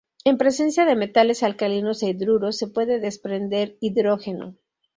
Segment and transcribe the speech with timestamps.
[0.25, 4.57] En presencia de metales alcalinos e hidruros se puede desprender hidrógeno.